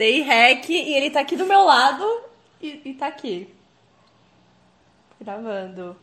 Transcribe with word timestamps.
Dei 0.00 0.22
rec 0.22 0.66
e 0.70 0.94
ele 0.94 1.10
tá 1.10 1.20
aqui 1.20 1.36
do 1.36 1.44
meu 1.44 1.62
lado 1.62 2.22
e, 2.58 2.80
e 2.86 2.94
tá 2.94 3.06
aqui. 3.06 3.46
Gravando. 5.20 5.94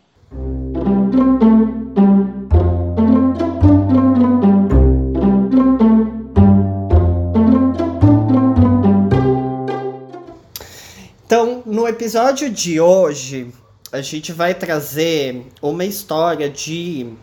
Então, 11.25 11.64
no 11.66 11.88
episódio 11.88 12.52
de 12.52 12.79
hoje, 12.79 13.52
a 13.91 14.02
gente 14.02 14.32
vai 14.32 14.54
trazer 14.54 15.43
uma 15.59 15.86
história 15.86 16.48
de 16.48 17.14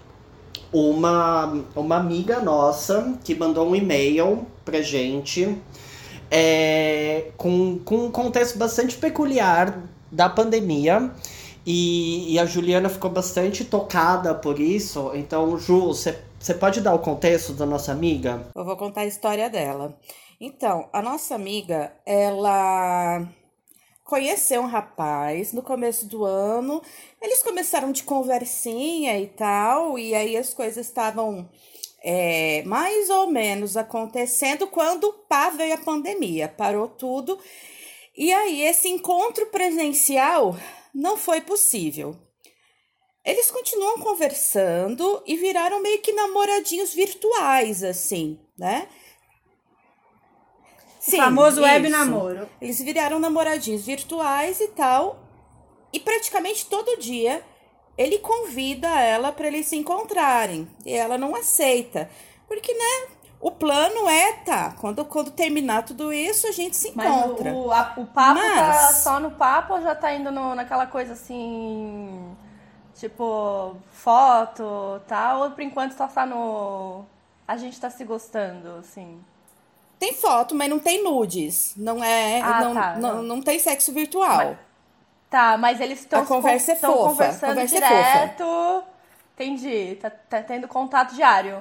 uma, 0.73 1.65
uma 1.77 1.99
amiga 1.99 2.41
nossa 2.41 3.17
que 3.23 3.33
mandou 3.33 3.69
um 3.69 3.77
e-mail 3.77 4.45
pra 4.65 4.83
gente 4.83 5.57
é, 6.31 7.31
com, 7.37 7.79
com 7.79 8.07
um 8.07 8.11
contexto 8.11 8.59
bastante 8.59 8.97
peculiar 8.97 9.83
da 10.11 10.29
pandemia. 10.29 11.11
E, 11.67 12.35
e 12.35 12.39
a 12.39 12.45
Juliana 12.45 12.89
ficou 12.89 13.11
bastante 13.11 13.65
tocada 13.65 14.35
por 14.35 14.61
isso. 14.61 15.11
Então, 15.15 15.59
Ju, 15.59 15.89
você 15.89 16.55
pode 16.59 16.81
dar 16.81 16.95
o 16.95 16.99
contexto 16.99 17.53
da 17.55 17.65
nossa 17.65 17.91
amiga? 17.93 18.51
Eu 18.55 18.65
vou 18.65 18.77
contar 18.77 19.03
a 19.03 19.07
história 19.07 19.49
dela. 19.49 19.99
Então, 20.41 20.89
a 20.93 21.01
nossa 21.01 21.35
amiga, 21.35 21.93
ela 22.05 23.27
conheceu 24.05 24.61
um 24.61 24.67
rapaz 24.67 25.53
no 25.53 25.63
começo 25.63 26.07
do 26.07 26.25
ano. 26.25 26.83
Eles 27.21 27.43
começaram 27.43 27.91
de 27.91 28.03
conversinha 28.03 29.19
e 29.19 29.27
tal, 29.27 29.99
e 29.99 30.15
aí 30.15 30.37
as 30.37 30.53
coisas 30.53 30.87
estavam 30.87 31.49
é, 32.07 32.63
mais 32.67 33.09
ou 33.09 33.31
menos 33.31 33.79
acontecendo 33.79 34.67
quando 34.67 35.11
pá 35.27 35.49
veio 35.49 35.73
a 35.73 35.79
pandemia, 35.79 36.47
parou 36.47 36.87
tudo. 36.87 37.39
E 38.15 38.31
aí 38.31 38.63
esse 38.63 38.91
encontro 38.91 39.47
presencial 39.47 40.55
não 40.95 41.17
foi 41.17 41.41
possível. 41.41 42.15
Eles 43.25 43.51
continuam 43.51 43.99
conversando 44.01 45.23
e 45.27 45.35
viraram 45.35 45.81
meio 45.81 46.03
que 46.03 46.13
namoradinhos 46.13 46.93
virtuais, 46.93 47.83
assim, 47.83 48.39
né? 48.59 48.87
Sim, 51.01 51.17
o 51.17 51.23
famoso 51.23 51.61
isso. 51.61 51.63
web 51.63 51.89
namoro. 51.89 52.51
Eles 52.61 52.79
viraram 52.83 53.19
namoradinhos 53.19 53.87
virtuais 53.87 54.61
e 54.61 54.69
tal. 54.69 55.25
E 55.91 55.99
praticamente 55.99 56.67
todo 56.67 56.99
dia 56.99 57.43
ele 57.97 58.19
convida 58.19 58.89
ela 58.89 59.33
para 59.33 59.47
eles 59.47 59.67
se 59.67 59.77
encontrarem. 59.77 60.69
E 60.85 60.93
ela 60.93 61.17
não 61.17 61.35
aceita. 61.35 62.11
Porque, 62.47 62.73
né? 62.73 63.15
O 63.41 63.51
plano 63.51 64.09
é, 64.09 64.33
tá, 64.33 64.75
quando, 64.81 65.05
quando 65.05 65.31
terminar 65.31 65.85
tudo 65.85 66.11
isso, 66.11 66.47
a 66.47 66.51
gente 66.51 66.77
se 66.79 66.89
encontra. 66.89 67.53
Mas 67.53 67.55
o, 67.55 67.71
a, 67.71 67.93
o 67.99 68.07
papo 68.07 68.41
tá 68.41 68.43
Mas... 68.43 68.81
tá 68.81 68.95
só 68.95 69.21
no 69.21 69.33
papo 69.33 69.75
ou 69.75 69.83
já 69.83 69.95
tá 69.95 70.15
indo 70.15 70.33
no, 70.33 70.55
naquela 70.55 70.87
coisa 70.87 71.13
assim. 71.13 72.35
Tipo, 72.95 73.77
foto 73.91 74.99
tal? 75.07 75.43
Ou 75.43 75.51
por 75.51 75.61
enquanto 75.61 75.93
só 75.93 76.07
tá 76.07 76.25
no. 76.25 77.05
A 77.47 77.59
gente 77.59 77.79
tá 77.79 77.91
se 77.91 78.03
gostando, 78.05 78.77
assim? 78.79 79.23
Tem 79.99 80.15
foto, 80.15 80.55
mas 80.55 80.71
não 80.71 80.79
tem 80.79 81.05
nudes. 81.05 81.75
Não 81.77 82.03
é. 82.03 82.41
Ah, 82.41 82.61
não, 82.63 82.75
tá. 82.75 82.97
não, 82.97 83.23
não 83.23 83.43
tem 83.43 83.59
sexo 83.59 83.93
virtual. 83.93 84.37
Mas, 84.37 84.59
tá, 85.35 85.59
mas 85.59 85.81
eles 85.81 85.99
estão 85.99 86.23
A 86.23 86.27
conversa 86.27 86.73
é 86.73 86.77
fofa. 86.77 87.09
conversando 87.09 87.49
conversa 87.51 87.75
direto. 87.75 88.43
É 88.45 88.47
fofa. 88.47 88.87
Entendi. 89.35 89.97
Tá, 89.97 90.11
tá 90.11 90.43
tendo 90.45 90.69
contato 90.69 91.17
diário. 91.17 91.61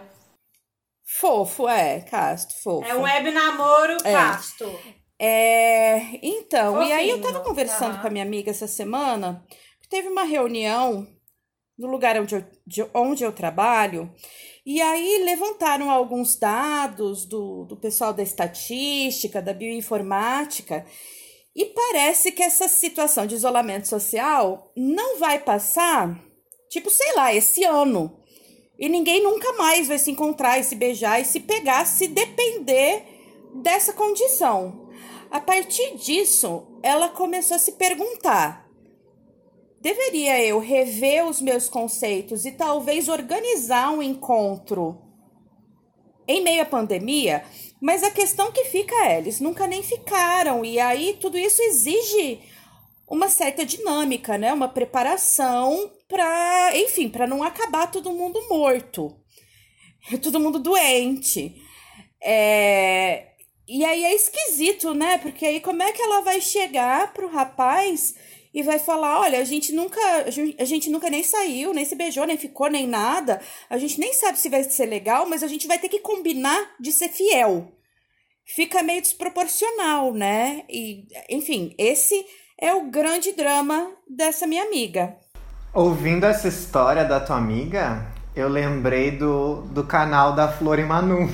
Fofo, 1.04 1.68
é, 1.68 2.02
casto, 2.02 2.54
fofo. 2.62 2.88
É 2.88 2.94
um 2.94 3.02
web 3.02 3.32
namoro 3.32 3.98
é. 4.06 4.12
casto. 4.14 4.80
É, 5.20 6.20
então, 6.22 6.76
Fofinho. 6.76 6.90
e 6.90 6.94
aí 6.94 7.10
eu 7.10 7.22
tava 7.22 7.40
conversando 7.40 7.96
uhum. 7.96 8.02
com 8.02 8.08
a 8.08 8.10
minha 8.12 8.24
amiga 8.24 8.52
essa 8.52 8.68
semana, 8.68 9.44
teve 9.90 10.08
uma 10.08 10.24
reunião 10.24 11.08
no 11.78 11.88
lugar 11.88 12.20
onde 12.20 12.36
eu, 12.36 12.46
de, 12.68 12.86
onde 12.94 13.24
eu 13.24 13.32
trabalho, 13.32 14.14
e 14.66 14.82
aí 14.82 15.24
levantaram 15.24 15.90
alguns 15.90 16.38
dados 16.38 17.26
do, 17.26 17.66
do 17.66 17.78
pessoal 17.78 18.14
da 18.14 18.22
estatística, 18.22 19.42
da 19.42 19.54
bioinformática, 19.54 20.86
e 21.56 21.66
parece 21.66 22.32
que 22.32 22.42
essa 22.42 22.68
situação 22.68 23.28
de 23.28 23.36
isolamento 23.36 23.88
social 23.88 24.72
não 24.76 25.20
vai 25.20 25.40
passar, 25.40 26.20
tipo, 26.70 26.90
sei 26.90 27.16
lá, 27.16 27.34
esse 27.34 27.64
ano. 27.64 28.20
E 28.78 28.90
ninguém 28.90 29.22
nunca 29.22 29.54
mais 29.54 29.88
vai 29.88 30.00
se 30.00 30.10
encontrar 30.10 30.60
e 30.60 30.64
se 30.64 30.76
beijar 30.76 31.22
e 31.22 31.26
se 31.26 31.40
pegar 31.40 31.86
se 31.86 32.08
depender 32.08 33.06
dessa 33.56 33.94
condição. 33.94 34.90
A 35.30 35.40
partir 35.40 35.96
disso, 35.96 36.68
ela 36.82 37.10
começou 37.10 37.56
a 37.56 37.60
se 37.60 37.74
perguntar: 37.74 38.68
Deveria 39.80 40.44
eu 40.44 40.60
rever 40.60 41.26
os 41.26 41.40
meus 41.40 41.70
conceitos 41.70 42.46
e 42.46 42.52
talvez 42.52 43.08
organizar 43.08 43.92
um 43.92 44.02
encontro 44.02 45.13
em 46.28 46.42
meio 46.42 46.62
à 46.62 46.66
pandemia? 46.66 47.44
Mas 47.82 48.04
a 48.04 48.12
questão 48.12 48.52
que 48.52 48.66
fica 48.66 48.96
é, 49.06 49.18
eles 49.18 49.40
nunca 49.40 49.68
nem 49.68 49.84
ficaram, 49.84 50.64
e 50.64 50.80
aí 50.80 51.18
tudo 51.20 51.38
isso 51.38 51.62
exige 51.62 52.40
uma 53.08 53.30
certa 53.30 53.66
dinâmica, 53.66 54.38
né? 54.38 54.54
Uma 54.54 54.68
preparação 54.68 55.92
para, 56.08 56.72
enfim, 56.76 57.10
para 57.10 57.28
não 57.28 57.44
acabar 57.44 57.92
todo 57.92 58.14
mundo 58.14 58.48
morto, 58.50 59.16
todo 60.22 60.40
mundo 60.40 60.60
doente. 60.60 61.56
É... 62.22 63.28
E 63.68 63.84
aí 63.86 64.04
é 64.04 64.14
esquisito, 64.14 64.94
né? 64.94 65.18
Porque 65.20 65.46
aí 65.46 65.60
como 65.60 65.84
é 65.84 65.92
que 65.92 66.02
ela 66.02 66.22
vai 66.22 66.42
chegar 66.42 67.14
pro 67.14 67.30
rapaz 67.30 68.16
e 68.54 68.62
vai 68.62 68.78
falar: 68.78 69.20
olha, 69.22 69.40
a 69.40 69.44
gente 69.44 69.74
nunca, 69.74 70.00
a 70.60 70.66
gente 70.66 70.90
nunca 70.90 71.10
nem 71.10 71.24
saiu, 71.24 71.74
nem 71.74 71.84
se 71.84 71.96
beijou, 71.96 72.26
nem 72.26 72.38
ficou, 72.38 72.70
nem 72.70 72.88
nada. 72.88 73.42
A 73.70 73.78
gente 73.78 74.00
nem 74.00 74.14
sabe 74.14 74.38
se 74.38 74.50
vai 74.50 74.64
ser 74.64 74.86
legal, 74.86 75.28
mas 75.28 75.42
a 75.42 75.48
gente 75.48 75.68
vai 75.68 75.80
ter 75.80 75.90
que 75.90 76.00
combinar 76.00 76.76
de 76.80 76.92
ser 76.92 77.10
fiel. 77.10 77.72
Fica 78.46 78.84
meio 78.84 79.02
desproporcional, 79.02 80.14
né? 80.14 80.64
E, 80.70 81.08
enfim, 81.30 81.74
esse 81.78 82.26
é 82.60 82.74
o 82.74 82.90
grande 82.92 83.32
drama 83.32 83.90
dessa 84.08 84.46
minha 84.46 84.64
amiga. 84.64 85.16
Ouvindo 85.74 86.26
essa 86.26 86.48
história 86.48 87.06
da 87.06 87.20
tua 87.20 87.38
amiga, 87.38 88.06
eu 88.36 88.48
lembrei 88.48 89.12
do, 89.12 89.62
do 89.62 89.84
canal 89.84 90.36
da 90.36 90.48
Flor 90.48 90.78
e 90.78 90.84
Manu. 90.84 91.30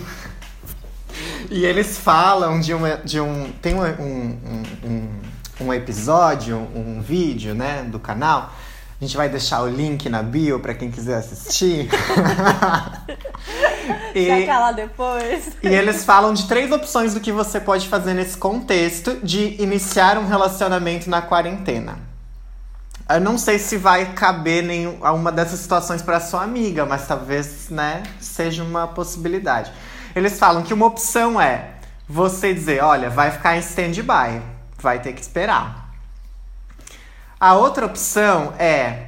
e 1.50 1.66
eles 1.66 1.98
falam 1.98 2.60
de, 2.60 2.74
uma, 2.74 2.98
de 2.98 3.20
um. 3.20 3.52
Tem 3.54 3.74
um, 3.74 3.82
um, 3.84 4.64
um 4.86 5.29
um 5.60 5.74
episódio, 5.74 6.58
um 6.76 7.02
vídeo, 7.02 7.54
né, 7.54 7.84
do 7.84 8.00
canal. 8.00 8.54
A 9.00 9.06
gente 9.06 9.16
vai 9.16 9.30
deixar 9.30 9.62
o 9.62 9.70
link 9.70 10.10
na 10.10 10.22
bio 10.22 10.60
para 10.60 10.74
quem 10.74 10.92
quiser 10.92 11.20
assistir. 11.20 11.88
e, 14.14 14.46
lá 14.46 14.74
depois. 14.74 15.52
E 15.64 15.68
eles 15.68 16.04
falam 16.04 16.34
de 16.34 16.46
três 16.50 16.70
opções 16.70 17.14
do 17.14 17.22
que 17.22 17.32
você 17.32 17.62
pode 17.62 17.88
fazer 17.88 18.14
nesse 18.14 18.38
contexto 18.38 19.18
de 19.24 19.56
iniciar 19.62 20.18
um 20.18 20.28
relacionamento 20.28 21.10
na 21.10 21.22
quarentena. 21.22 21.98
Eu 23.10 23.22
não 23.22 23.38
sei 23.38 23.58
se 23.58 23.78
vai 23.78 24.14
caber 24.14 24.64
nenhuma 24.64 25.32
dessas 25.32 25.62
situações 25.62 26.02
para 26.02 26.20
sua 26.20 26.44
amiga, 26.44 26.86
mas 26.86 27.08
talvez, 27.08 27.70
né, 27.70 28.04
seja 28.20 28.64
uma 28.64 28.86
possibilidade. 28.86 29.72
Eles 30.14 30.38
falam 30.38 30.62
que 30.62 30.74
uma 30.74 30.86
opção 30.86 31.40
é 31.40 31.70
você 32.08 32.54
dizer, 32.54 32.84
olha, 32.84 33.10
vai 33.10 33.32
ficar 33.32 33.56
em 33.56 33.60
stand-by 33.60 34.59
vai 34.82 35.02
ter 35.02 35.14
que 35.14 35.22
esperar. 35.22 35.94
A 37.40 37.54
outra 37.56 37.86
opção 37.86 38.54
é: 38.60 39.08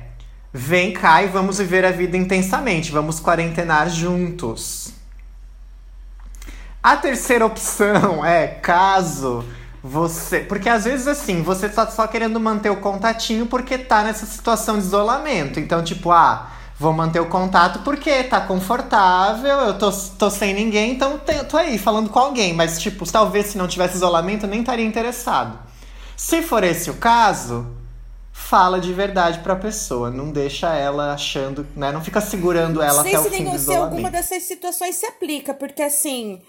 vem 0.54 0.94
cá 0.94 1.24
e 1.24 1.28
vamos 1.28 1.58
viver 1.58 1.86
a 1.86 1.92
vida 1.92 2.16
intensamente, 2.16 2.92
vamos 2.92 3.20
quarentenar 3.20 3.90
juntos. 3.90 4.94
A 6.82 6.98
terceira 6.98 7.46
opção 7.46 8.24
é 8.26 8.48
caso 8.48 9.46
você. 9.84 10.40
Porque 10.40 10.70
às 10.70 10.85
vezes 10.85 11.08
assim, 11.08 11.41
você 11.41 11.68
tá 11.68 11.88
só 11.88 12.08
querendo 12.08 12.40
manter 12.40 12.70
o 12.70 12.78
contatinho 12.78 13.46
porque 13.46 13.78
tá 13.78 14.03
nessa 14.03 14.26
situação 14.26 14.78
de 14.78 14.85
isolamento. 14.85 15.59
Então, 15.59 15.84
tipo, 15.84 16.12
ah, 16.12 16.52
vou 16.82 16.92
manter 16.92 17.20
o 17.20 17.28
contato 17.28 17.80
porque 17.84 18.24
tá 18.24 18.42
confortável, 18.42 19.60
eu 19.60 19.78
tô, 19.78 19.92
tô 20.18 20.32
sem 20.32 20.52
ninguém, 20.52 20.94
então 20.94 21.22
tô 21.48 21.56
aí 21.56 21.78
falando 21.78 22.10
com 22.10 22.18
alguém. 22.18 22.54
Mas, 22.54 22.82
tipo, 22.82 23.10
talvez 23.10 23.48
se 23.48 23.58
não 23.58 23.68
tivesse 23.68 23.98
isolamento, 23.98 24.46
eu 24.46 24.50
nem 24.50 24.62
estaria 24.62 24.86
interessado. 24.86 25.60
Se 26.18 26.42
for 26.42 26.64
esse 26.64 26.90
o 26.90 26.96
caso, 26.96 27.68
fala 28.32 28.80
de 28.82 28.92
verdade 28.92 29.40
pra 29.40 29.56
pessoa. 29.56 30.10
Não 30.10 30.32
deixa 30.32 30.74
ela 30.74 31.14
achando, 31.14 31.68
né? 31.76 31.92
Não 31.92 32.04
fica 32.04 32.20
segurando 32.20 32.82
ela 32.82 33.02
até 33.02 33.20
o 33.20 33.24
fim 33.26 33.44
do 33.44 33.56
isolamento. 33.56 33.62
se 33.62 33.76
alguma 33.76 34.10
dessas 34.10 34.42
situações 34.44 34.96
se 34.96 35.06
aplica, 35.06 35.54
porque 35.54 35.84
assim. 35.84 36.42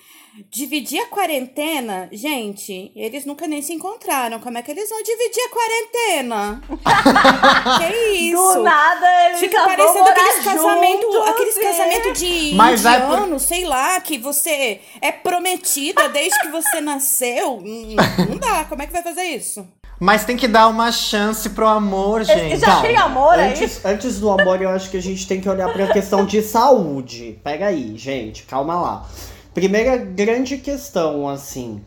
Dividir 0.51 0.99
a 0.99 1.09
quarentena, 1.09 2.09
gente, 2.11 2.91
eles 2.97 3.27
nunca 3.27 3.47
nem 3.47 3.61
se 3.61 3.75
encontraram. 3.75 4.41
Como 4.41 4.57
é 4.57 4.63
que 4.63 4.71
eles 4.71 4.89
vão 4.89 5.03
dividir 5.03 5.43
a 5.43 5.49
quarentena? 5.51 6.63
que 7.79 7.97
isso? 8.13 8.55
Do 8.55 8.63
nada 8.63 9.27
eles 9.27 9.41
Fica 9.41 9.63
parecendo 9.63 10.09
aqueles 10.09 10.45
casamento, 10.45 11.23
aqueles 11.23 11.59
casamento 11.59 12.13
de 12.15 12.55
Mas 12.55 12.81
indiano, 12.81 13.27
é 13.27 13.29
por... 13.29 13.41
sei 13.41 13.65
lá, 13.67 14.01
que 14.01 14.17
você 14.17 14.81
é 15.03 15.13
prometida 15.13 16.09
desde 16.09 16.41
que 16.41 16.49
você 16.49 16.81
nasceu. 16.81 17.59
Hum, 17.59 17.95
não 18.31 18.39
dá. 18.39 18.65
Como 18.65 18.81
é 18.81 18.87
que 18.87 18.93
vai 18.93 19.03
fazer 19.03 19.25
isso? 19.25 19.69
Mas 20.01 20.25
tem 20.25 20.37
que 20.37 20.49
dar 20.49 20.67
uma 20.69 20.91
chance 20.91 21.51
pro 21.51 21.67
amor, 21.67 22.25
gente. 22.25 22.59
Já 22.59 22.81
tem 22.81 22.97
amor 22.97 23.39
antes, 23.39 23.85
aí? 23.85 23.95
Antes 23.95 24.19
do 24.19 24.31
amor, 24.31 24.61
eu 24.63 24.71
acho 24.71 24.91
que 24.91 24.97
a 24.97 25.03
gente 25.03 25.29
tem 25.29 25.43
que 25.43 25.49
olhar 25.49 25.71
pra 25.71 25.89
questão 25.89 26.25
de 26.25 26.41
saúde. 26.41 27.39
Pega 27.45 27.67
aí, 27.67 27.99
gente, 27.99 28.45
calma 28.45 28.81
lá. 28.81 29.07
Primeira 29.55 29.97
grande 29.97 30.59
questão, 30.59 31.29
assim, 31.29 31.83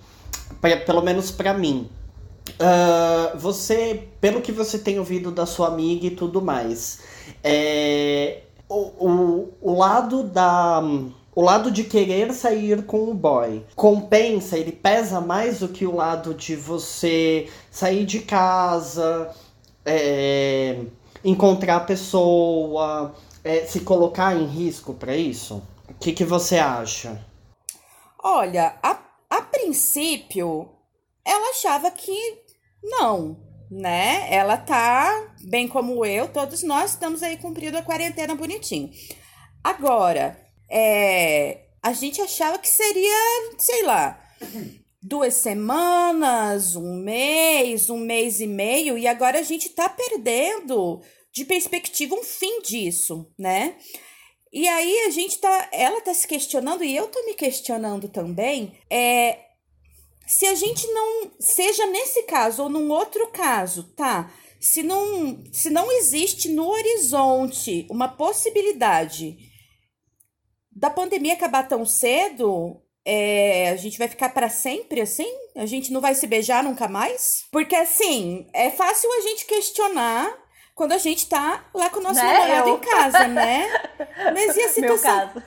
pra, 0.61 0.77
pelo 0.77 1.01
menos 1.01 1.31
para 1.31 1.53
mim. 1.53 1.89
Uh, 2.51 3.37
você, 3.37 4.07
pelo 4.21 4.39
que 4.39 4.51
você 4.51 4.77
tem 4.77 4.99
ouvido 4.99 5.31
da 5.31 5.45
sua 5.47 5.67
amiga 5.67 6.05
e 6.05 6.11
tudo 6.11 6.41
mais, 6.41 6.99
é, 7.43 8.43
o, 8.69 9.07
o, 9.07 9.53
o 9.61 9.77
lado 9.77 10.23
da. 10.23 10.81
O 11.33 11.41
lado 11.41 11.69
de 11.69 11.83
querer 11.83 12.31
sair 12.31 12.85
com 12.85 13.09
o 13.09 13.13
boy 13.13 13.61
compensa, 13.75 14.57
ele 14.57 14.71
pesa 14.71 15.19
mais 15.19 15.59
do 15.59 15.67
que 15.67 15.85
o 15.85 15.93
lado 15.93 16.33
de 16.33 16.55
você 16.55 17.49
sair 17.69 18.05
de 18.05 18.19
casa, 18.19 19.35
é, 19.85 20.79
encontrar 21.25 21.75
a 21.75 21.79
pessoa, 21.81 23.13
é, 23.43 23.65
se 23.65 23.81
colocar 23.81 24.33
em 24.33 24.45
risco 24.45 24.93
para 24.93 25.17
isso? 25.17 25.61
O 25.89 25.93
que, 25.99 26.13
que 26.13 26.23
você 26.23 26.57
acha? 26.57 27.19
Olha, 28.27 28.75
a, 28.81 28.99
a 29.29 29.41
princípio, 29.43 30.67
ela 31.23 31.51
achava 31.51 31.91
que 31.91 32.17
não, 32.81 33.39
né? 33.69 34.27
Ela 34.33 34.57
tá, 34.57 35.35
bem 35.43 35.67
como 35.67 36.03
eu, 36.03 36.27
todos 36.29 36.63
nós 36.63 36.93
estamos 36.93 37.21
aí 37.21 37.37
cumprindo 37.37 37.77
a 37.77 37.83
quarentena 37.83 38.33
bonitinho. 38.33 38.89
Agora, 39.63 40.43
é, 40.67 41.67
a 41.83 41.93
gente 41.93 42.19
achava 42.19 42.57
que 42.57 42.67
seria, 42.67 43.13
sei 43.59 43.83
lá, 43.83 44.19
duas 44.99 45.35
semanas, 45.35 46.75
um 46.75 46.95
mês, 46.95 47.91
um 47.91 47.99
mês 47.99 48.39
e 48.39 48.47
meio, 48.47 48.97
e 48.97 49.05
agora 49.05 49.37
a 49.37 49.43
gente 49.43 49.69
tá 49.69 49.87
perdendo 49.87 50.99
de 51.31 51.45
perspectiva 51.45 52.15
um 52.15 52.23
fim 52.23 52.59
disso, 52.63 53.31
né? 53.37 53.75
E 54.55 54.69
aí 54.69 54.99
a 55.01 55.09
gente 55.09 55.37
tá, 55.39 55.67
ela 55.69 55.99
tá 55.99 56.13
se 56.13 56.25
questionando 56.25 56.81
e 56.81 56.95
eu 56.95 57.09
tô 57.09 57.21
me 57.25 57.33
questionando 57.33 58.07
também, 58.07 58.79
é 58.89 59.39
se 60.25 60.45
a 60.45 60.55
gente 60.55 60.87
não 60.87 61.29
seja 61.37 61.85
nesse 61.87 62.23
caso 62.23 62.63
ou 62.63 62.69
num 62.69 62.89
outro 62.89 63.27
caso, 63.27 63.83
tá? 63.97 64.31
Se 64.57 64.81
não, 64.81 65.43
se 65.51 65.69
não 65.69 65.91
existe 65.91 66.47
no 66.47 66.69
horizonte 66.69 67.85
uma 67.91 68.07
possibilidade 68.07 69.37
da 70.71 70.89
pandemia 70.89 71.33
acabar 71.33 71.67
tão 71.67 71.85
cedo, 71.85 72.81
é, 73.03 73.71
a 73.71 73.75
gente 73.75 73.97
vai 73.97 74.07
ficar 74.07 74.29
para 74.29 74.49
sempre 74.49 75.01
assim? 75.01 75.31
A 75.53 75.65
gente 75.65 75.91
não 75.91 75.99
vai 75.99 76.15
se 76.15 76.25
beijar 76.27 76.63
nunca 76.63 76.87
mais? 76.87 77.43
Porque 77.51 77.75
assim, 77.75 78.47
é 78.53 78.71
fácil 78.71 79.11
a 79.11 79.19
gente 79.19 79.45
questionar 79.45 80.44
quando 80.75 80.91
a 80.91 80.97
gente 80.97 81.27
tá 81.27 81.63
lá 81.73 81.89
com 81.89 81.99
o 81.99 82.03
nosso 82.03 82.19
né? 82.19 82.33
namorado 82.33 82.69
em 82.69 82.77
casa, 82.79 83.27
né? 83.29 83.67
Mas 84.33 84.55
e 84.57 84.61
a 84.61 84.69
situação? 84.69 84.81
Meu 84.81 84.99
caso. 84.99 85.43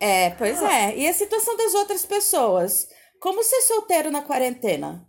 É, 0.00 0.30
pois 0.30 0.62
é. 0.62 0.96
E 0.96 1.08
a 1.08 1.12
situação 1.12 1.56
das 1.56 1.74
outras 1.74 2.06
pessoas? 2.06 2.88
Como 3.20 3.42
ser 3.42 3.60
solteiro 3.62 4.10
na 4.12 4.22
quarentena? 4.22 5.04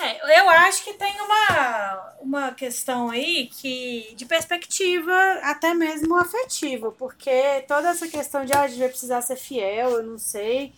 É, 0.00 0.40
eu 0.40 0.50
acho 0.50 0.82
que 0.82 0.94
tem 0.94 1.14
uma, 1.20 2.16
uma 2.20 2.52
questão 2.52 3.10
aí 3.10 3.46
que 3.46 4.12
de 4.16 4.26
perspectiva 4.26 5.12
até 5.42 5.72
mesmo 5.72 6.16
afetiva, 6.16 6.90
porque 6.90 7.64
toda 7.68 7.90
essa 7.90 8.08
questão 8.08 8.44
de 8.44 8.52
ah, 8.52 8.62
a 8.62 8.66
gente 8.66 8.80
vai 8.80 8.88
precisar 8.88 9.22
ser 9.22 9.36
fiel, 9.36 9.90
eu 9.90 10.02
não 10.02 10.18
sei. 10.18 10.72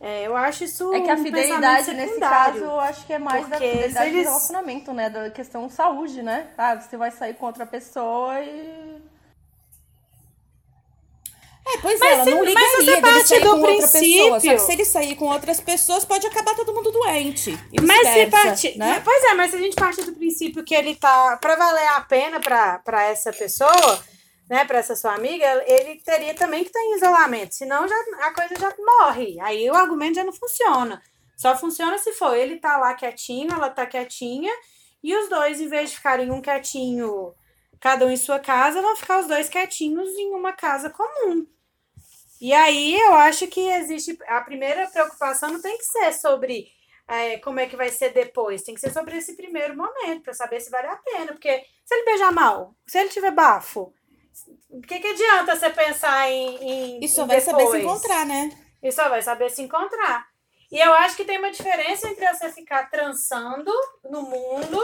É, 0.00 0.26
eu 0.26 0.34
acho 0.34 0.64
isso. 0.64 0.94
É 0.94 1.00
que 1.02 1.10
a 1.10 1.14
um 1.14 1.22
fidelidade, 1.22 1.92
nesse 1.92 2.18
caso, 2.18 2.58
eu 2.58 2.80
acho 2.80 3.06
que 3.06 3.12
é 3.12 3.18
mais 3.18 3.46
da 3.46 3.58
fidelidade 3.58 4.08
eles... 4.08 4.22
do 4.22 4.28
relacionamento, 4.30 4.92
né? 4.94 5.10
Da 5.10 5.30
questão 5.30 5.68
saúde, 5.68 6.22
né? 6.22 6.48
Ah, 6.56 6.74
você 6.74 6.96
vai 6.96 7.10
sair 7.10 7.34
com 7.34 7.44
outra 7.44 7.66
pessoa 7.66 8.40
e. 8.40 9.10
É, 11.66 11.78
pois 11.82 12.00
mas 12.00 12.08
é, 12.08 12.14
ela 12.14 12.24
se, 12.24 12.30
não 12.30 12.44
ligaria 12.44 12.68
mas 12.76 12.84
você 12.84 13.00
parte 13.00 13.28
sair 13.28 13.40
do 13.40 13.50
com 13.50 13.62
princípio... 13.62 14.24
outra 14.24 14.40
pessoa. 14.40 14.40
Só 14.40 14.48
que 14.48 14.58
se 14.58 14.72
ele 14.72 14.84
sair 14.86 15.16
com 15.16 15.26
outras 15.26 15.60
pessoas, 15.60 16.04
pode 16.06 16.26
acabar 16.26 16.56
todo 16.56 16.74
mundo 16.74 16.90
doente. 16.90 17.58
Mas 17.82 18.08
se 18.08 18.26
parte... 18.26 18.78
Né? 18.78 19.02
Pois 19.04 19.22
é, 19.24 19.34
mas 19.34 19.50
se 19.50 19.58
a 19.58 19.60
gente 19.60 19.76
parte 19.76 20.02
do 20.02 20.12
princípio 20.14 20.64
que 20.64 20.74
ele 20.74 20.96
tá. 20.96 21.36
Pra 21.36 21.56
valer 21.56 21.88
a 21.88 22.00
pena 22.00 22.40
pra, 22.40 22.78
pra 22.78 23.04
essa 23.04 23.32
pessoa 23.34 24.02
né, 24.50 24.64
para 24.64 24.80
essa 24.80 24.96
sua 24.96 25.14
amiga, 25.14 25.46
ele 25.64 26.00
teria 26.00 26.34
também 26.34 26.64
que 26.64 26.70
estar 26.70 26.80
em 26.80 26.96
isolamento, 26.96 27.54
senão 27.54 27.86
já, 27.86 27.94
a 28.22 28.34
coisa 28.34 28.56
já 28.58 28.74
morre. 28.76 29.38
Aí 29.40 29.70
o 29.70 29.76
argumento 29.76 30.16
já 30.16 30.24
não 30.24 30.32
funciona. 30.32 31.00
Só 31.36 31.56
funciona 31.56 31.96
se 31.98 32.12
for 32.14 32.34
ele 32.34 32.56
tá 32.56 32.76
lá 32.76 32.92
quietinho, 32.94 33.52
ela 33.52 33.70
tá 33.70 33.86
quietinha, 33.86 34.52
e 35.04 35.16
os 35.16 35.28
dois, 35.28 35.60
em 35.60 35.68
vez 35.68 35.90
de 35.90 35.96
ficarem 35.96 36.32
um 36.32 36.42
quietinho, 36.42 37.32
cada 37.80 38.04
um 38.04 38.10
em 38.10 38.16
sua 38.16 38.40
casa, 38.40 38.82
vão 38.82 38.96
ficar 38.96 39.20
os 39.20 39.28
dois 39.28 39.48
quietinhos 39.48 40.10
em 40.18 40.34
uma 40.34 40.52
casa 40.52 40.90
comum. 40.90 41.46
E 42.40 42.52
aí 42.52 43.00
eu 43.00 43.14
acho 43.14 43.46
que 43.46 43.60
existe. 43.60 44.18
A 44.26 44.40
primeira 44.40 44.88
preocupação 44.88 45.52
não 45.52 45.62
tem 45.62 45.78
que 45.78 45.84
ser 45.84 46.12
sobre 46.12 46.66
é, 47.06 47.38
como 47.38 47.60
é 47.60 47.66
que 47.66 47.76
vai 47.76 47.90
ser 47.90 48.12
depois, 48.12 48.62
tem 48.62 48.74
que 48.74 48.80
ser 48.80 48.92
sobre 48.92 49.16
esse 49.16 49.36
primeiro 49.36 49.76
momento, 49.76 50.22
para 50.22 50.34
saber 50.34 50.60
se 50.60 50.70
vale 50.70 50.88
a 50.88 50.96
pena. 50.96 51.32
Porque 51.32 51.64
se 51.84 51.94
ele 51.94 52.04
beijar 52.04 52.32
mal, 52.32 52.74
se 52.84 52.98
ele 52.98 53.10
tiver 53.10 53.30
bafo, 53.30 53.94
o 54.68 54.80
que, 54.80 54.98
que 54.98 55.06
adianta 55.06 55.56
você 55.56 55.70
pensar 55.70 56.30
em. 56.30 56.56
em 56.56 57.04
e 57.04 57.08
só 57.08 57.26
vai 57.26 57.40
saber 57.40 57.66
se 57.66 57.78
encontrar, 57.78 58.26
né? 58.26 58.50
E 58.82 58.92
só 58.92 59.08
vai 59.08 59.22
saber 59.22 59.50
se 59.50 59.62
encontrar. 59.62 60.28
E 60.70 60.78
eu 60.78 60.92
acho 60.94 61.16
que 61.16 61.24
tem 61.24 61.38
uma 61.38 61.50
diferença 61.50 62.08
entre 62.08 62.26
você 62.32 62.50
ficar 62.52 62.90
trançando 62.90 63.72
no 64.04 64.22
mundo 64.22 64.80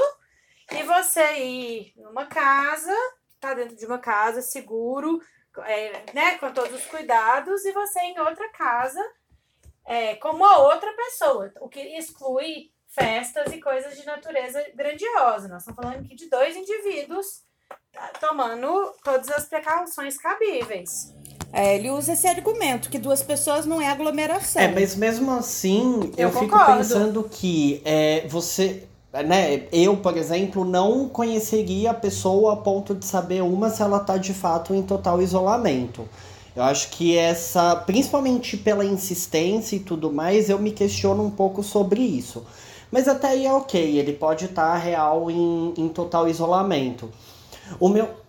e 0.72 0.82
você 0.82 1.38
ir 1.38 1.92
numa 1.96 2.26
casa, 2.26 2.94
tá 3.40 3.54
dentro 3.54 3.76
de 3.76 3.86
uma 3.86 3.98
casa, 3.98 4.42
seguro, 4.42 5.20
é, 5.64 6.12
né, 6.12 6.38
com 6.38 6.52
todos 6.52 6.74
os 6.74 6.86
cuidados, 6.86 7.64
e 7.64 7.72
você 7.72 8.00
em 8.00 8.18
outra 8.18 8.48
casa 8.50 9.00
é, 9.86 10.16
como 10.16 10.44
a 10.44 10.58
outra 10.58 10.92
pessoa, 10.92 11.52
o 11.60 11.68
que 11.68 11.80
exclui 11.96 12.72
festas 12.88 13.52
e 13.52 13.60
coisas 13.60 13.96
de 13.96 14.04
natureza 14.04 14.64
grandiosa. 14.74 15.48
Nós 15.48 15.62
estamos 15.62 15.80
falando 15.80 16.04
aqui 16.04 16.14
de 16.16 16.28
dois 16.28 16.56
indivíduos 16.56 17.44
tomando 18.20 18.92
todas 19.04 19.28
as 19.30 19.44
precauções 19.44 20.16
cabíveis. 20.16 21.14
É, 21.52 21.76
ele 21.76 21.90
usa 21.90 22.12
esse 22.12 22.26
argumento 22.26 22.90
que 22.90 22.98
duas 22.98 23.22
pessoas 23.22 23.64
não 23.64 23.80
é 23.80 23.88
aglomeração. 23.88 24.60
É, 24.60 24.68
mas 24.68 24.94
mesmo 24.94 25.30
assim, 25.32 26.12
eu, 26.16 26.28
eu 26.28 26.32
fico 26.32 26.58
pensando 26.66 27.22
que 27.24 27.80
é, 27.84 28.26
você. 28.28 28.84
Né, 29.24 29.62
eu, 29.72 29.96
por 29.96 30.16
exemplo, 30.16 30.64
não 30.64 31.08
conheceria 31.08 31.92
a 31.92 31.94
pessoa 31.94 32.52
a 32.52 32.56
ponto 32.56 32.94
de 32.94 33.06
saber 33.06 33.42
uma 33.42 33.70
se 33.70 33.80
ela 33.80 33.98
tá 33.98 34.18
de 34.18 34.34
fato 34.34 34.74
em 34.74 34.82
total 34.82 35.22
isolamento. 35.22 36.06
Eu 36.54 36.62
acho 36.62 36.90
que 36.90 37.16
essa, 37.16 37.76
principalmente 37.76 38.56
pela 38.56 38.84
insistência 38.84 39.76
e 39.76 39.80
tudo 39.80 40.12
mais, 40.12 40.50
eu 40.50 40.58
me 40.58 40.70
questiono 40.70 41.22
um 41.22 41.30
pouco 41.30 41.62
sobre 41.62 42.00
isso. 42.00 42.46
Mas 42.90 43.08
até 43.08 43.28
aí 43.28 43.46
é 43.46 43.52
ok, 43.52 43.98
ele 43.98 44.12
pode 44.12 44.46
estar 44.46 44.72
tá 44.72 44.76
real 44.76 45.30
em, 45.30 45.74
em 45.76 45.88
total 45.88 46.28
isolamento. 46.28 47.10
O 47.80 47.88
meu. 47.88 48.26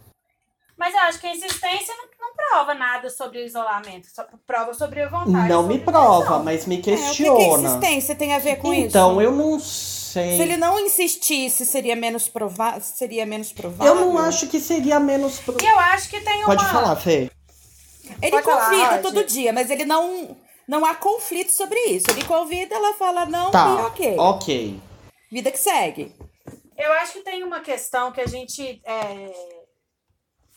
Mas 0.77 0.93
eu 0.93 0.99
acho 1.01 1.19
que 1.19 1.25
a 1.25 1.31
insistência 1.31 1.93
não, 1.95 2.05
não 2.27 2.35
prova 2.35 2.75
nada 2.75 3.09
sobre 3.09 3.39
o 3.39 3.45
isolamento, 3.45 4.07
só 4.13 4.23
prova 4.45 4.75
sobre 4.75 5.01
a 5.01 5.09
vontade. 5.09 5.49
Não 5.49 5.63
me 5.63 5.79
prova, 5.79 6.37
mas 6.37 6.67
me 6.67 6.77
questiona. 6.77 7.29
É, 7.29 7.33
o 7.33 7.37
que, 7.37 7.43
que 7.43 7.65
insistência 7.65 8.15
tem 8.15 8.35
a 8.35 8.39
ver 8.39 8.57
com 8.57 8.71
então, 8.71 8.79
isso? 8.79 8.87
Então, 8.87 9.21
eu 9.21 9.31
não 9.31 9.59
sei. 9.59 10.37
Se 10.37 10.43
ele 10.43 10.55
não 10.55 10.79
insistisse, 10.79 11.65
seria 11.65 11.95
menos 11.95 12.27
provável? 12.27 12.79
Seria 12.81 13.25
menos 13.25 13.51
provável? 13.51 13.95
Eu 13.95 14.01
não 14.01 14.17
acho 14.19 14.47
que 14.47 14.59
seria 14.59 14.99
menos 14.99 15.39
provável. 15.39 15.67
Eu 15.67 15.79
acho 15.79 16.09
que 16.09 16.21
tem 16.21 16.37
uma. 16.37 16.45
Pode 16.45 16.65
falar, 16.65 16.95
Fê. 16.95 17.31
Ele 18.21 18.31
Pode 18.31 18.43
convida 18.43 18.85
falar, 18.85 19.01
todo 19.01 19.23
dia, 19.23 19.51
mas 19.51 19.71
ele 19.71 19.83
não. 19.83 20.37
Não 20.67 20.85
há 20.85 20.95
conflito 20.95 21.51
sobre 21.51 21.79
isso. 21.85 22.07
Ele 22.11 22.25
convida, 22.25 22.75
ela 22.75 22.93
fala 22.93 23.25
não 23.25 23.49
tá, 23.51 23.67
e 23.67 23.85
ok. 23.85 24.15
Ok. 24.17 24.79
Vida 25.31 25.49
que 25.49 25.57
segue. 25.57 26.13
Eu 26.77 26.91
acho 26.93 27.13
que 27.13 27.21
tem 27.21 27.43
uma 27.43 27.59
questão 27.59 28.11
que 28.11 28.21
a 28.21 28.27
gente 28.27 28.79
é, 28.85 29.57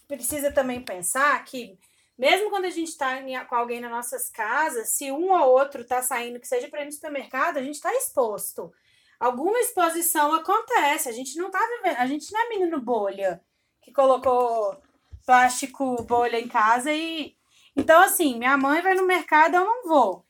precisa 0.07 0.53
também 0.53 0.85
pensar 0.85 1.43
que, 1.47 1.79
mesmo 2.19 2.51
quando 2.51 2.67
a 2.67 2.71
gente 2.71 2.89
está 2.89 3.17
com 3.47 3.55
alguém 3.55 3.81
nas 3.81 3.91
nossas 3.91 4.29
casas, 4.29 4.91
se 4.91 5.11
um 5.11 5.33
ou 5.33 5.51
outro 5.51 5.81
está 5.81 6.03
saindo, 6.03 6.39
que 6.39 6.47
seja 6.47 6.69
para 6.69 6.83
ir 6.83 6.85
no 6.85 6.93
supermercado, 6.93 7.57
a 7.57 7.63
gente 7.63 7.77
está 7.77 7.91
exposto. 7.95 8.71
Alguma 9.19 9.59
exposição 9.61 10.35
acontece. 10.35 11.09
A 11.09 11.13
gente 11.13 11.39
não 11.39 11.47
está 11.47 11.59
vivendo, 11.59 11.97
a 11.97 12.07
gente 12.07 12.31
não 12.33 12.41
é 12.41 12.49
menino 12.51 12.81
bolha 12.81 13.41
que 13.81 13.91
colocou 13.91 14.79
plástico 15.25 16.03
bolha 16.03 16.39
em 16.39 16.49
casa 16.49 16.93
e. 16.93 17.35
Então, 17.75 18.03
assim, 18.03 18.37
minha 18.37 18.59
mãe 18.59 18.83
vai 18.83 18.95
no 18.95 19.07
mercado, 19.07 19.55
eu 19.55 19.65
não 19.65 19.89
vou. 19.89 20.27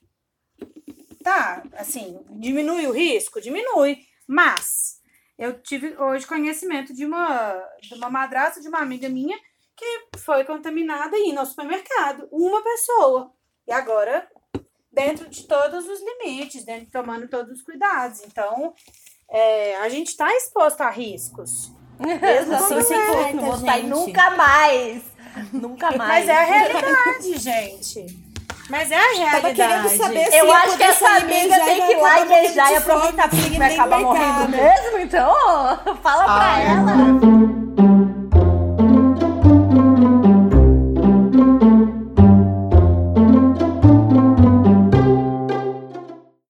Tá, 1.23 1.65
assim, 1.73 2.21
diminui 2.31 2.87
o 2.87 2.93
risco? 2.93 3.41
Diminui. 3.41 4.07
Mas 4.27 5.00
eu 5.41 5.59
tive 5.63 5.97
hoje 5.97 6.27
conhecimento 6.27 6.93
de 6.93 7.07
uma, 7.07 7.55
de 7.81 7.95
uma 7.95 8.11
madrasta 8.11 8.61
de 8.61 8.69
uma 8.69 8.81
amiga 8.81 9.09
minha 9.09 9.39
que 9.75 10.19
foi 10.19 10.45
contaminada 10.45 11.17
indo 11.17 11.41
ao 11.41 11.47
supermercado. 11.47 12.29
Uma 12.31 12.63
pessoa. 12.63 13.33
E 13.67 13.73
agora, 13.73 14.29
dentro 14.93 15.31
de 15.31 15.45
todos 15.45 15.89
os 15.89 15.99
limites, 15.99 16.63
dentro, 16.63 16.91
tomando 16.91 17.27
todos 17.27 17.57
os 17.57 17.63
cuidados. 17.63 18.21
Então, 18.27 18.75
é, 19.31 19.79
a 19.79 19.89
gente 19.89 20.09
está 20.09 20.31
exposto 20.37 20.83
a 20.83 20.91
riscos. 20.91 21.73
Mesmo 21.99 22.55
assim, 22.55 22.83
sem 22.83 22.99
é, 22.99 23.33
não 23.33 23.47
vou 23.47 23.57
sair 23.57 23.87
nunca 23.87 24.31
mais. 24.33 25.03
Nunca 25.55 25.97
mais. 25.97 26.27
Mas 26.27 26.29
é 26.29 26.37
a 26.37 26.45
realidade, 26.45 27.39
gente. 27.41 28.30
Mas 28.71 28.91
é 28.91 28.97
a 28.97 29.01
realidade. 29.01 29.43
Tava 29.43 29.55
querendo 29.55 29.89
saber 29.97 30.31
se 30.31 30.37
Eu 30.37 30.53
acho 30.53 30.77
que 30.77 30.83
essa 30.85 31.09
amiga 31.09 31.61
tem 31.61 31.87
que 31.87 31.93
ir 31.93 31.97
lá 31.97 32.21
e 32.21 32.25
beijar 32.27 32.73
e 32.73 32.77
aproveitar 32.77 33.29
que 33.29 33.59
vai 33.59 33.75
acabar 33.75 34.01
morrendo 34.01 34.49
mesmo. 34.49 34.99
Então, 34.99 35.33
fala 36.03 36.25
pra 36.25 36.45
Ai, 36.45 36.67
ela. 36.67 37.60